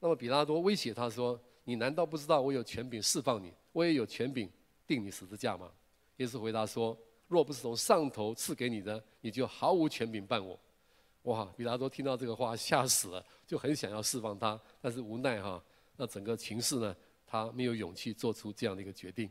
[0.00, 3.52] 那么比拉多威胁他说：“你难道不知道我有权柄释放你？
[3.70, 4.50] 我也有权柄
[4.84, 5.70] 定你十字架吗？”
[6.18, 10.58] 耶稣回答说：“若不是从上头赐给你的，你就毫无权柄办我。”
[11.22, 11.44] 哇！
[11.56, 15.62] 比拉多听到这个话吓死了，就很想要释放他，但是无奈哈，
[15.96, 19.30] 那整个情势呢，他没有勇气做出这样的一个决定。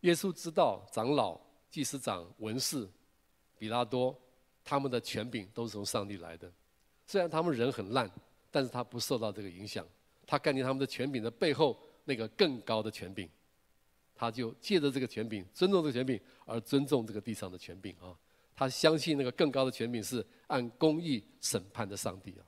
[0.00, 1.38] 耶稣知道长老、
[1.70, 2.88] 祭司长、文士、
[3.58, 4.18] 比拉多
[4.64, 6.50] 他们的权柄都是从上帝来的。
[7.06, 8.10] 虽然他们人很烂，
[8.50, 9.86] 但是他不受到这个影响。
[10.26, 13.28] 他看见他们的权柄的背后那个更高的权柄，
[14.14, 18.16] 他就借着这个权柄，尊重这个权柄，而尊重这个地上的权柄啊。
[18.58, 22.42] 他相信那个更高的权柄是按公义审判的上帝啊。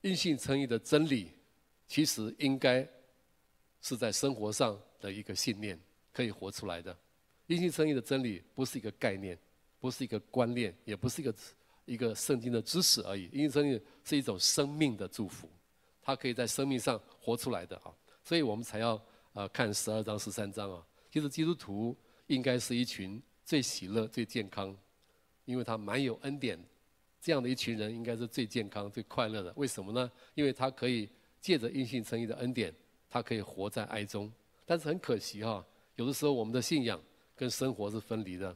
[0.00, 1.32] 因信称义的真理，
[1.86, 2.88] 其实应该
[3.82, 5.78] 是在生活上的一个信念，
[6.14, 6.96] 可以活出来的。
[7.46, 9.38] 因信称义的真理不是一个概念，
[9.78, 11.34] 不是一个观念，也不是一个。
[11.84, 15.48] 一个圣经的知识而已，因为圣经是一种生命的祝福，
[16.02, 17.90] 它可以在生命上活出来的啊，
[18.22, 20.86] 所以我们才要呃看十二章十三章啊。
[21.10, 24.76] 其实基督徒应该是一群最喜乐、最健康，
[25.46, 26.62] 因为他满有恩典，
[27.18, 29.50] 这样的一群人应该是最健康、最快乐的。
[29.56, 30.12] 为什么呢？
[30.34, 31.08] 因为他可以
[31.40, 32.70] 借着因信称义的恩典，
[33.08, 34.30] 他可以活在爱中。
[34.66, 35.64] 但是很可惜哈，
[35.96, 37.02] 有的时候我们的信仰
[37.34, 38.54] 跟生活是分离的，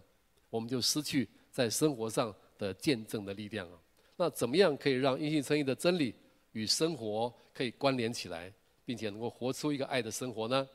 [0.50, 2.31] 我们就失去在生活上。
[2.59, 3.78] 的见证的力量啊，
[4.14, 6.14] 那怎么样可以让因信称义的真理
[6.52, 8.52] 与生活可以关联起来，
[8.85, 10.68] 并且能够活出一个爱的生活呢？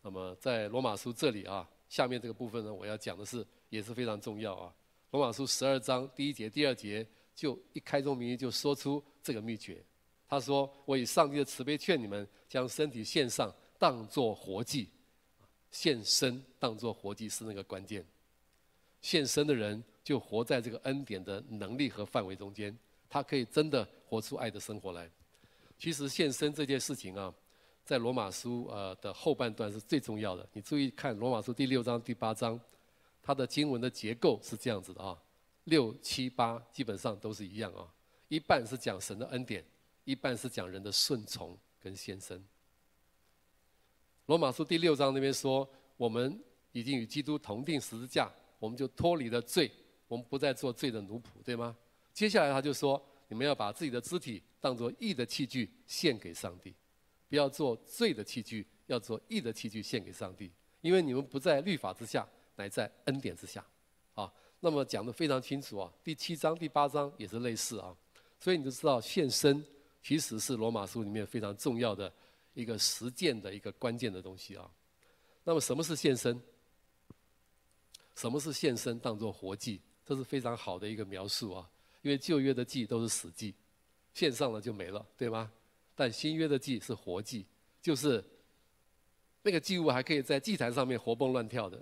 [0.00, 4.74] 那么在罗马书这里啊，下面这个部分呢，我要讲的是也是非常重要啊。
[5.10, 9.84] 罗马书十二章第一节、第二节就一开宗明义就说出这个秘诀。
[10.26, 14.88] 他说：“我以上帝的慈悲劝你们，将身体献上，当作活祭，
[15.70, 18.02] 献身当作活祭是那个关键。
[19.02, 22.76] 献身的人。”就活在这个恩典的能力和范围中间，
[23.08, 25.08] 他可以真的活出爱的生活来。
[25.78, 27.32] 其实献身这件事情啊，
[27.84, 30.48] 在罗马书呃的后半段是最重要的。
[30.52, 32.58] 你注意看罗马书第六章、第八章，
[33.22, 35.16] 它的经文的结构是这样子的啊，
[35.64, 37.86] 六七八基本上都是一样啊，
[38.28, 39.64] 一半是讲神的恩典，
[40.04, 42.42] 一半是讲人的顺从跟献身。
[44.26, 46.40] 罗马书第六章那边说，我们
[46.70, 49.70] 已经与基督同钉十字架，我们就脱离了罪。
[50.06, 51.74] 我们不再做罪的奴仆，对吗？
[52.12, 56.74] 接下来他就说：你们要把自己的肢体当作义的器具献给上帝，
[57.32, 60.52] 不要做罪的器具，要做义的器具献给上帝。
[60.82, 63.66] 因为你们不在律法之下，乃在恩典之下。
[64.12, 65.90] 啊，那么讲得非常清楚啊。
[66.04, 67.96] 第七章、第八章也是类似啊。
[68.38, 69.64] 所以你就知道献身
[70.02, 72.12] 其实是罗马书里面非常重要的
[72.52, 74.70] 一个实践的一个关键的东西啊。
[75.42, 76.38] 那么什么是献身？
[78.14, 79.80] 什么是献身当做活祭？
[80.04, 81.70] 这是非常好的一个描述啊，
[82.02, 83.54] 因为旧约的祭都是死祭，
[84.12, 85.50] 献上了就没了，对吗？
[85.94, 87.46] 但新约的祭是活祭，
[87.80, 88.24] 就是
[89.42, 91.80] 那个祭物还可以在祭坛上面活蹦乱跳的，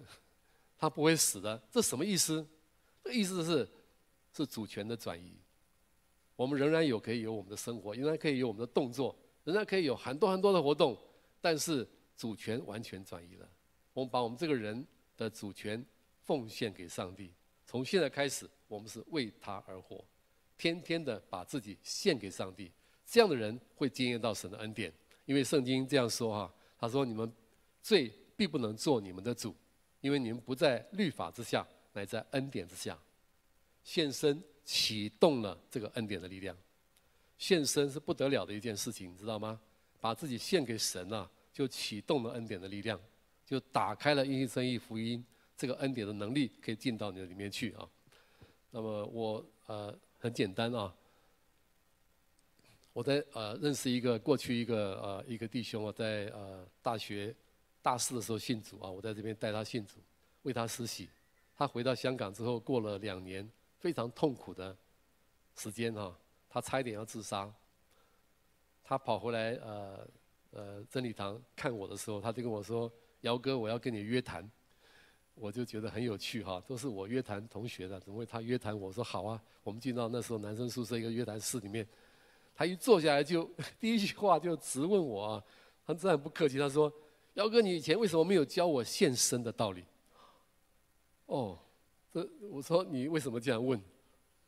[0.79, 1.61] 它不会死的。
[1.71, 2.47] 这什么意思？
[3.05, 3.69] 这意思是
[4.37, 5.33] 是主权的转移。
[6.37, 10.99] 我们仍然有可以有我们的生活，仍然可以有我们的动作，仍然可以有很多很多的活动，
[11.41, 13.49] 但是主权完全转移了。
[13.93, 15.85] 我们把我们这个人的主权
[16.23, 17.33] 奉献给上帝。
[17.67, 20.05] 从现在开始，我们是为他而活，
[20.57, 22.73] 天天的把自己献给上帝。
[23.11, 24.93] 这样的人会经验到神的恩典，
[25.25, 27.31] 因为圣经这样说哈，他说：“你们
[27.83, 29.53] 罪必不能做你们的主，
[30.01, 32.97] 因为你们不在律法之下，乃在恩典之下。”
[33.83, 36.57] 献身启动了这个恩典的力量，
[37.37, 39.61] 献身是不得了的一件事情，你知道吗？
[40.01, 43.01] 把自己献给神啊，就启动了恩典的力量，
[43.45, 45.25] 就打开了因信称义福音。
[45.57, 47.89] 这个恩典的能力可以进到你的里面去啊。
[48.71, 50.95] 那么我呃很简单啊，
[53.01, 57.35] 我在呃认识一个过去一个呃一个弟兄啊，在呃大学
[57.81, 59.95] 大四的时候信主啊，我在这边带他信主，
[60.43, 61.09] 为他施洗。
[61.57, 64.77] 他回到香港之后，过了两年非常痛苦的
[65.57, 66.15] 时间啊，
[66.47, 67.51] 他差一点要自杀。
[68.85, 70.07] 他跑回来呃
[70.51, 74.47] 呃真理堂看我的时候，他就跟我说：“姚哥，我要跟你约谈。”
[75.37, 78.89] 我就觉得很有趣哈，都是我约谈同学的，怎么会他约谈我？
[78.89, 81.89] 我说好啊，我们进到那时候男生宿舍一个约谈室里面，
[82.61, 85.45] 他一坐下来就第一句话就直问我啊，
[85.87, 86.93] 他这样不客气，他说
[87.33, 89.83] ：“尧哥，你以前为什么没有教我献身的道理？”
[91.25, 91.59] 哦，
[92.13, 93.81] 这我说你为什么这样问？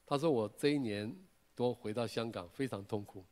[0.04, 1.10] 他说我这一年
[1.56, 3.24] 多回到香港非常痛苦，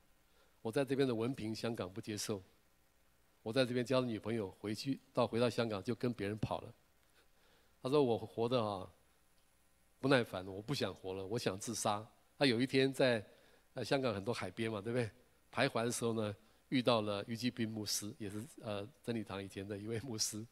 [0.62, 2.42] 我在这边的文凭香港不接受，
[3.42, 6.72] 我在这边交了女朋友回去到回到香港就跟别人跑了。
[7.82, 8.90] 他说我活得啊
[10.00, 12.02] 不耐烦了，我不想活了，我想自杀。
[12.38, 13.22] 他有一天在
[13.74, 15.10] 呃香港很多海边嘛，对不对？
[15.52, 16.34] 徘徊的时候呢，
[16.68, 20.44] 遇到了余继斌牧师，也是呃真理堂以前的一位牧师，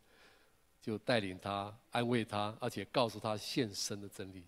[0.80, 4.44] 就带领他安慰他，而且告诉他献身的真理。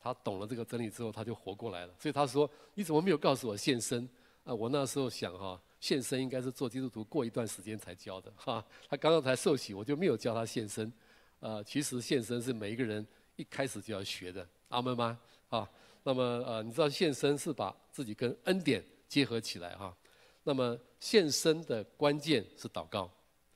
[0.00, 1.94] 他懂了这个真理之后，他就活过来了。
[1.98, 4.08] 所以他说：“你怎么没有告诉我献身？”
[4.42, 8.64] 啊，我那时候想哈，献身应该是做基督徒过一段时间才教的哈。
[8.88, 10.92] 他刚刚才受洗，我就没有教他献身。
[11.38, 15.16] 呃，其实献身是每一个人一开始就要学的，阿门吗？
[15.48, 15.70] 啊，
[16.02, 19.96] 那么呃，你知道献身是把自己跟恩典结合起来哈。
[20.42, 23.08] 那么献身的关键是祷告，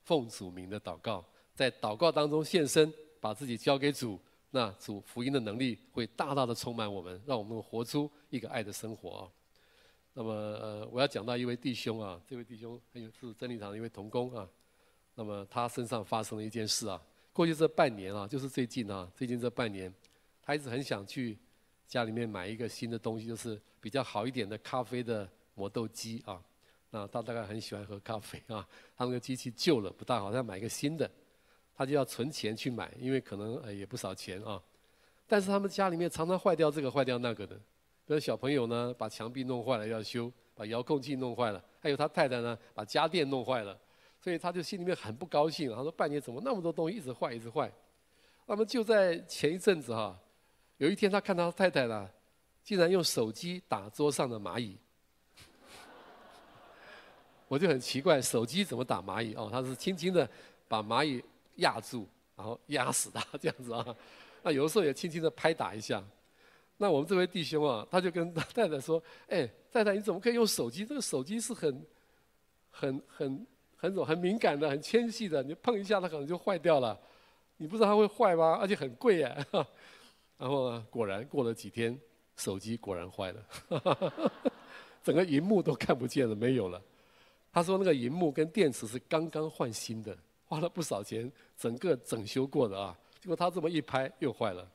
[0.04, 4.20] 奉主名的祷告，在祷告当中献身，把自己交给主，
[4.50, 9.32] 那主福音的能力会大大的充满我们，让我们活出一个爱的生活啊。
[10.14, 14.48] 那么呃，我要讲到一位弟兄啊，这位弟兄很有是真理堂的一位同工啊，
[15.14, 17.02] 那么他身上发生了一件事啊。
[17.32, 19.92] 过去这半年啊，就是最近啊，最近这半年，
[20.40, 21.36] 他一直很想去
[21.86, 26.42] 家里面买一个新的东西，就是比较好一点的咖啡的磨豆机啊。
[26.90, 28.66] 那他大概很喜欢喝咖啡啊，
[28.98, 31.08] 他那个机器旧了，不大好，他要买一个新的，
[31.72, 34.60] 他就要存钱去买，因为可能呃也不少钱啊。
[35.28, 43.78] 但是他们家里面常常坏掉这个坏掉那个的，比如小朋友呢把墙壁弄坏了要修，把遥控器弄坏了，还有他太太呢把家电弄坏了。
[44.18, 47.70] 所以他就心里面很不高兴，他说：“半年怎么那么多东西一直坏一直坏？”
[48.46, 50.18] 那么就在前一阵子哈，
[50.78, 52.10] 有一天他看到他太太呢，
[52.66, 54.76] 竟然用手机打桌上的蚂蚁，
[57.46, 59.34] 我就很奇怪，手机怎么打蚂蚁？
[59.34, 60.28] 哦，他是轻轻的
[60.66, 61.22] 把蚂蚁
[61.54, 63.86] 压住，然后压死它这样子啊。
[64.42, 66.04] 那有的时候也轻轻的拍打一下。
[66.76, 70.84] 那我们这位弟兄啊，他就跟太太说：“哎，太太你怎么可以用手机？
[70.84, 71.86] 这个手机是很、
[72.70, 73.46] 很、很……”
[73.78, 76.98] 很种很敏感的、很纤细的，你碰一下它可能就坏掉了。
[77.58, 78.56] 你不知道它会坏吗？
[78.58, 79.46] 而且很贵耶。
[80.38, 81.96] 然后，果然过了几天，
[82.36, 84.22] 手机果然坏了，
[85.02, 86.80] 整个荧幕都看不见了，没有了。
[87.52, 92.96] 他说那个荧幕跟电池是刚刚换新的，花了不少钱，整个整修过的啊。
[93.20, 94.70] 结果他这么一拍又坏了，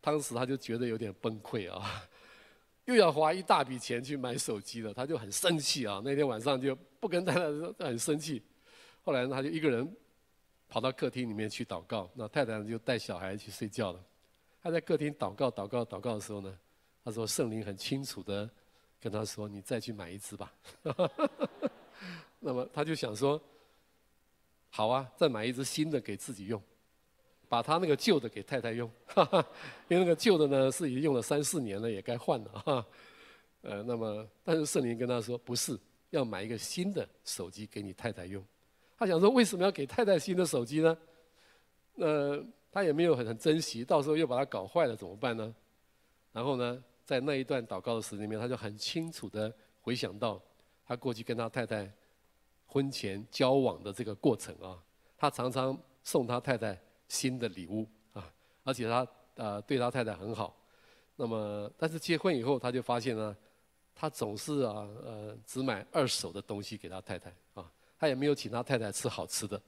[0.00, 2.02] 当时他就觉得有点崩溃啊。
[2.84, 6.00] 又要花一大笔钱去买手机了，他就很生气啊！
[6.02, 8.42] 那天晚上就不跟太太说，很生气。
[9.02, 9.86] 后来呢他就一个人
[10.70, 14.02] 跑到客厅里面去祷告，那太太就带小孩去睡觉了。
[14.62, 16.58] 他在客厅祷告、祷告、祷告的时候呢，
[17.08, 18.46] 他说圣灵很清楚的
[19.00, 20.52] 跟他说：“你再去买一只吧。
[22.38, 23.40] ”那么他就想说
[24.68, 26.62] ：“好啊，再买一只新的给自己用。”
[27.48, 28.90] 把他那个旧的给太太用，
[29.88, 32.86] 因为那个旧的呢是已经用了三四年了，也该换了哈。
[33.62, 35.78] 呃，那么但是圣灵跟他说，不是
[36.10, 38.44] 要买一个新的手机给你太太用。
[38.98, 40.98] 他想说为什么要给太太新的手机呢？
[41.96, 45.54] 呃，他也没有很很珍惜，到时候又把它搞坏了怎么办呢？
[46.30, 50.38] 然后呢，在那一段祷告的时间里面，他就很清楚的回想到
[50.84, 51.90] 他过去跟他太太
[52.66, 54.76] 婚前交往的这个过程啊，
[55.16, 56.78] 他常常送他太太。
[57.10, 58.30] 新的礼物啊，
[58.62, 60.54] 而且他呃对他太太很好，
[61.16, 63.34] 那么但是结婚以后他就发现呢，
[63.94, 69.58] 他总是啊呃只买二手的东西给他太太啊，他也没有请他太太吃好吃的，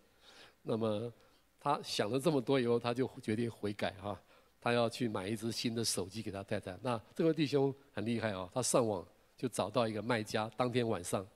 [0.61, 1.11] 那么
[1.59, 4.21] 他想了这么多以后，他就决定悔改哈，
[4.61, 6.79] 他要去买一只新的手机给他太太。
[6.83, 11.27] 那这位弟兄很厉害哦，他上网就找到一个卖家，当天晚上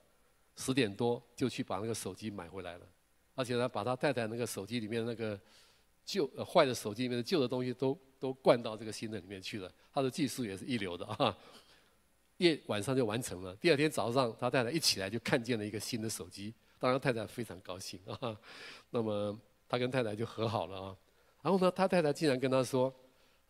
[0.57, 2.87] 十点多就去把那个手机买回来了，
[3.35, 5.39] 而且呢把他太太那个手机里面那个。
[6.07, 11.35] 旧呃坏的手机里面的旧的东西都都灌到这个新的里面去了，他的技术也是一流的啊。
[12.37, 18.39] 夜晚上就完成了，第二天早上他太太一起来就看见了一个新的手机，当然太太非常高兴啊。
[18.91, 19.35] 那么
[19.67, 20.97] 他跟太太就和好了啊。
[21.41, 22.95] 然后呢，他太太竟然跟他说：“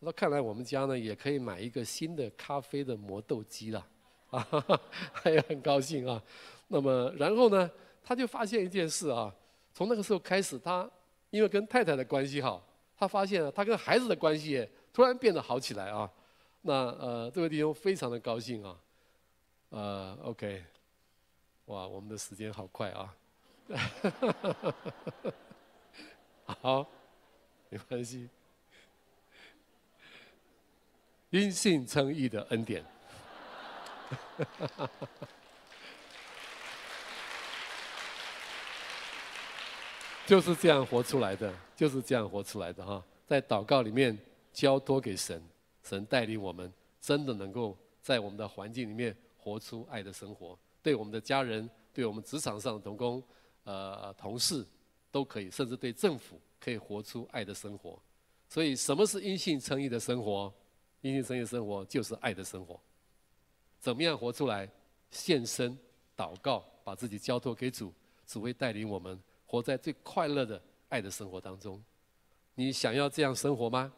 [0.05, 3.85] 说看来我们家呢也可以买一个新的咖啡的磨豆机了
[4.29, 4.79] 啊。”哈哈
[5.13, 6.23] 他也很高兴啊。
[6.69, 7.69] 那么然后呢，
[8.01, 9.35] 他就发现一件事啊，
[9.73, 10.89] 从那个时候开始他。
[11.31, 16.09] 因为跟太太的关系好，他发现了他跟孩子的关系也突然变得好起来啊。
[16.61, 18.79] 那呃，这位弟兄非常的高兴啊。
[19.69, 20.63] 呃，OK，
[21.65, 23.13] 哇，我们的时间好快啊。
[26.45, 26.87] 好，
[27.67, 28.29] 没关系。
[31.35, 32.81] 因信称义的恩典，
[40.25, 43.03] 就是这样活出来的，就是这样活出来的哈。
[43.27, 44.17] 在祷告里面
[44.53, 45.43] 交托给神，
[45.83, 46.71] 神带领我们，
[47.01, 50.57] 真的能够在我们的环境里面活出爱的生活。
[50.81, 53.21] 对我们的家人，对我们职场上的同工、
[53.65, 54.65] 呃同事，
[55.11, 58.01] 都可以，甚至对政府可以活出爱的生活。
[58.47, 60.53] 所以，什么是因信称义的生活？
[61.01, 62.79] 因信称义的生活就是爱的生活。
[63.79, 64.69] 怎么样活出来？
[65.11, 65.77] 献身、
[66.17, 67.93] 祷告，把自己交托给主，
[68.27, 71.81] 主会带领我们活在最快乐的爱的生活当中。
[72.55, 73.93] 你想要这样生活吗？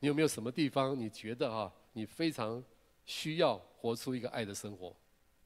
[0.00, 2.64] 你有没有什么地方你觉得啊，你非常
[3.04, 4.94] 需要活出一个爱的生活？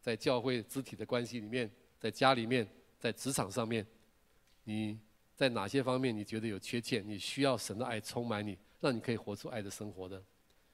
[0.00, 2.66] 在教会肢体的关系里面，在家里面，
[2.98, 3.86] 在职场上面，
[4.64, 4.98] 你
[5.34, 7.06] 在哪些方面你觉得有缺陷？
[7.06, 8.56] 你需要神的爱充满你。
[8.82, 10.22] 让你可以活出爱的生活的，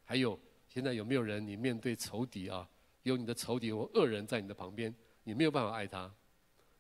[0.03, 0.37] 还有
[0.67, 2.69] 现在有没有人你面对仇敌啊？
[3.03, 4.93] 有你的仇敌或恶人在你的旁边，
[5.25, 6.13] 你没有办法爱他，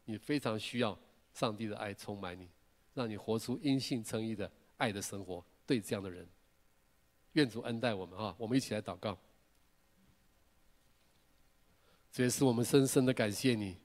[0.04, 0.98] 你非常需要
[1.32, 2.48] 上帝的爱充满你，
[2.94, 5.44] 让你活出因信称义的爱的生活。
[5.66, 6.26] 对这样的人，
[7.32, 8.34] 愿主恩待我们啊！
[8.38, 9.18] 我们一起来祷告。
[12.10, 13.76] 这也是我们深深的感谢你，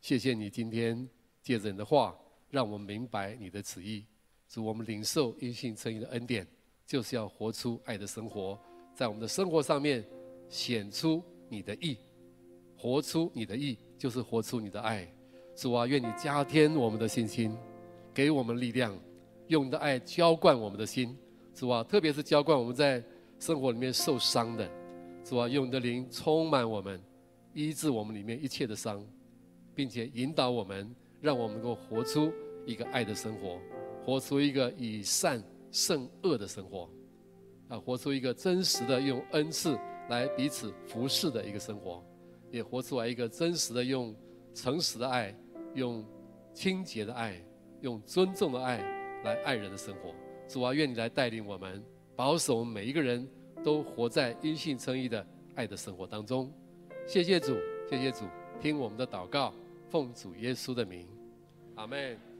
[0.00, 1.06] 谢谢你今天
[1.42, 2.18] 借着你的话，
[2.50, 4.06] 让我们明白你的旨意。
[4.48, 6.46] 主，我们领受因信称义的恩典，
[6.86, 8.58] 就是要活出爱的生活，
[8.94, 10.04] 在我们的生活上面
[10.48, 11.96] 显出你的义，
[12.76, 15.08] 活出你的义，就是活出你的爱。
[15.56, 17.56] 主啊，愿你加添我们的信心，
[18.12, 18.98] 给我们力量，
[19.46, 21.16] 用你的爱浇灌我们的心。
[21.54, 23.02] 主啊，特别是浇灌我们在
[23.38, 24.68] 生活里面受伤的。
[25.24, 27.00] 主啊，用你的灵充满我们，
[27.54, 29.02] 医治我们里面一切的伤，
[29.74, 32.32] 并且引导我们，让我们能够活出
[32.66, 33.58] 一个爱的生活。
[34.04, 35.42] 活出一个以善
[35.74, 36.88] 胜恶的生活，
[37.68, 39.76] 啊，活出一个真实的用恩赐
[40.08, 42.00] 来彼此服侍的一个生活，
[42.48, 44.14] 也活出来一个真实的用
[44.54, 45.36] 诚实的爱、
[45.74, 46.06] 用
[46.52, 47.44] 清洁的爱、
[47.80, 48.78] 用尊重的爱
[49.24, 50.14] 来爱人的生活。
[50.48, 51.82] 主啊，愿你来带领我们，
[52.14, 53.28] 保守我们每一个人
[53.64, 56.52] 都活在因信称义的爱的生活当中。
[57.04, 57.56] 谢谢主，
[57.90, 58.26] 谢谢主，
[58.60, 59.52] 听我们的祷告，
[59.90, 61.08] 奉主耶稣的名，
[61.74, 62.33] 阿门。